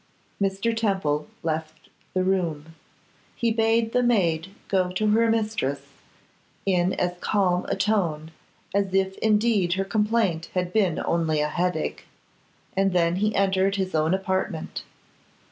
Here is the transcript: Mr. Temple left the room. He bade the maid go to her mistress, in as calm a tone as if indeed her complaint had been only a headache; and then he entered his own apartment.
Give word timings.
Mr. 0.41 0.75
Temple 0.75 1.27
left 1.43 1.87
the 2.15 2.23
room. 2.23 2.73
He 3.35 3.51
bade 3.51 3.91
the 3.93 4.01
maid 4.01 4.47
go 4.67 4.91
to 4.93 5.07
her 5.09 5.29
mistress, 5.29 5.81
in 6.65 6.93
as 6.93 7.19
calm 7.21 7.65
a 7.69 7.75
tone 7.75 8.31
as 8.73 8.95
if 8.95 9.15
indeed 9.19 9.73
her 9.73 9.85
complaint 9.85 10.49
had 10.55 10.73
been 10.73 10.99
only 11.05 11.39
a 11.39 11.47
headache; 11.49 12.05
and 12.75 12.93
then 12.93 13.17
he 13.17 13.35
entered 13.35 13.75
his 13.75 13.93
own 13.93 14.15
apartment. 14.15 14.81